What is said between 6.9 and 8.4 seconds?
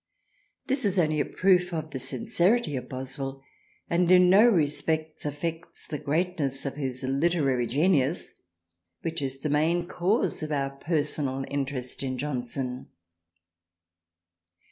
literary genius,